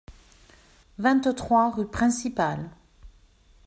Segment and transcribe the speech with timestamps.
[0.97, 2.71] vingt-trois rue Principale